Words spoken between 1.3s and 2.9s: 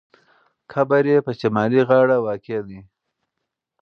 شمالي غاړه واقع دی.